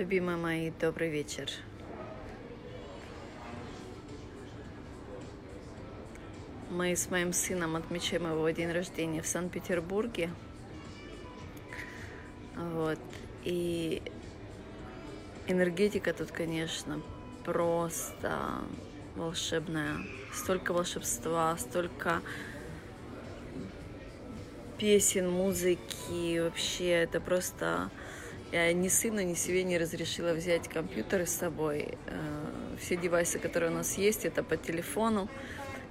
[0.00, 1.50] Любимые мои, добрый вечер.
[6.70, 10.30] Мы с моим сыном отмечаем его день рождения в Санкт-Петербурге.
[12.56, 12.98] Вот.
[13.44, 14.02] И
[15.46, 17.02] энергетика тут, конечно,
[17.44, 18.62] просто
[19.16, 19.98] волшебная.
[20.32, 22.22] Столько волшебства, столько
[24.78, 26.38] песен, музыки.
[26.40, 27.90] Вообще, это просто...
[28.52, 31.96] Я ни сыну, ни себе не разрешила взять компьютеры с собой.
[32.06, 32.46] Э,
[32.80, 35.28] все девайсы, которые у нас есть, это по телефону.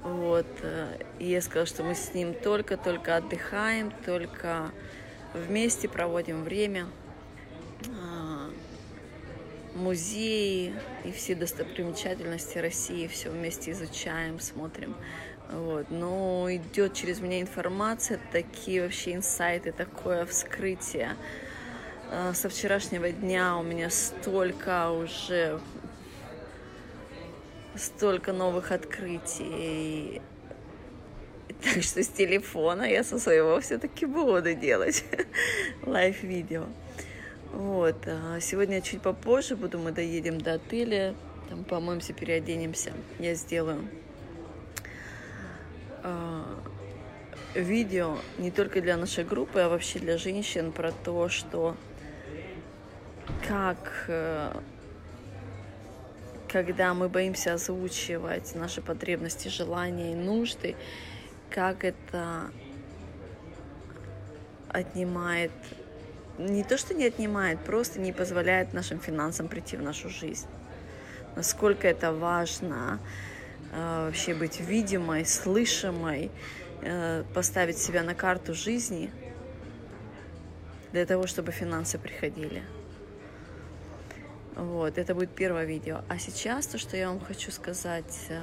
[0.03, 0.47] Вот.
[0.61, 4.71] Э, и я сказала, что мы с ним только-только отдыхаем, только
[5.34, 6.87] вместе проводим время.
[7.87, 8.49] А,
[9.76, 10.73] музеи
[11.05, 14.95] и все достопримечательности России все вместе изучаем, смотрим.
[15.49, 15.89] Вот.
[15.89, 21.15] Но идет через меня информация, такие вообще инсайты, такое вскрытие.
[22.12, 25.59] А, со вчерашнего дня у меня столько уже
[27.76, 30.21] столько новых открытий.
[31.63, 35.05] Так что с телефона я со своего все-таки буду делать
[35.85, 36.66] лайв-видео.
[37.54, 37.98] Вот.
[38.07, 41.13] А сегодня чуть попозже буду, мы доедем до отеля,
[41.48, 42.91] там помоемся, переоденемся.
[43.20, 43.88] Я сделаю
[46.01, 46.60] а,
[47.54, 51.76] видео не только для нашей группы, а вообще для женщин про то, что
[53.49, 54.51] как э,
[56.47, 60.75] когда мы боимся озвучивать наши потребности, желания и нужды,
[61.49, 62.51] как это
[64.67, 65.51] отнимает,
[66.38, 70.47] не то что не отнимает, просто не позволяет нашим финансам прийти в нашу жизнь.
[71.35, 73.00] Насколько это важно
[73.73, 76.29] э, вообще быть видимой, слышимой,
[76.83, 79.09] э, поставить себя на карту жизни
[80.91, 82.61] для того, чтобы финансы приходили.
[84.59, 86.02] Вот, это будет первое видео.
[86.09, 88.41] А сейчас то, что я вам хочу сказать, э,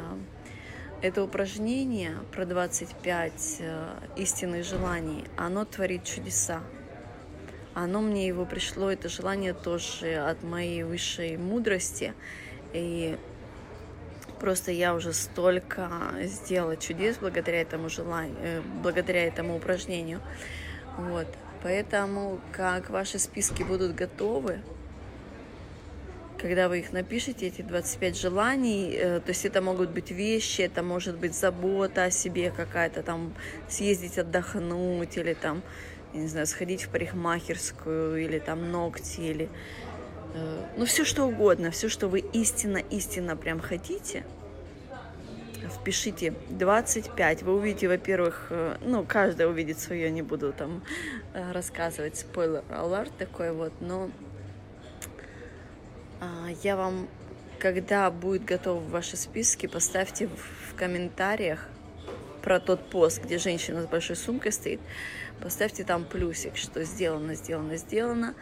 [1.03, 6.63] это упражнение про 25 э, истинных желаний, оно творит чудеса.
[7.74, 12.14] Оно мне его пришло, это желание тоже от моей высшей мудрости.
[12.73, 13.19] И
[14.40, 15.90] просто я уже столько
[16.23, 20.23] сделала чудес благодаря этому желанию, э, благодаря этому упражнению.
[20.96, 21.27] Вот.
[21.63, 24.63] Поэтому, как ваши списки будут готовы,
[26.39, 30.83] когда вы их напишете, эти 25 желаний, э, то есть это могут быть вещи, это
[30.83, 33.35] может быть забота о себе какая-то, там
[33.69, 35.63] съездить отдохнуть, или там,
[36.13, 39.48] я не знаю, сходить в парикмахерскую, или там ногти, или...
[40.35, 44.25] Э, ну, все что угодно, все, что вы истинно-истинно прям хотите,
[45.80, 47.42] впишите 25.
[47.42, 50.83] Вы увидите, во-первых, э, ну, каждая увидит свое, не буду там
[51.35, 54.11] рассказывать, спойлер аларт такой вот, но
[56.62, 57.08] я вам,
[57.58, 61.68] когда будет готов ваши списки, поставьте в комментариях
[62.42, 64.80] про тот пост, где женщина с большой сумкой стоит,
[65.42, 68.34] поставьте там плюсик, что сделано, сделано, сделано.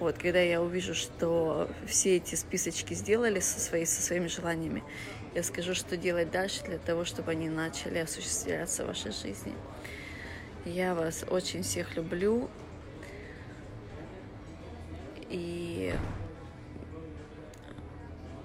[0.00, 4.82] Вот, когда я увижу, что все эти списочки сделали со, своей, со своими желаниями,
[5.34, 9.54] я скажу, что делать дальше для того, чтобы они начали осуществляться в вашей жизни.
[10.64, 12.48] Я вас очень всех люблю.
[15.28, 15.94] И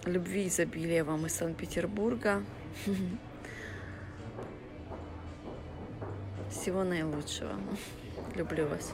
[0.08, 2.42] Любви изобилия вам из Санкт-Петербурга.
[6.50, 7.52] Всего наилучшего.
[8.34, 8.94] Люблю вас.